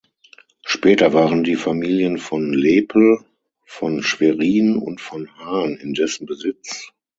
[0.65, 3.23] Später waren die Familien von Lepel,
[3.67, 6.91] von Schwerin und von Hahn in dessen Besitz.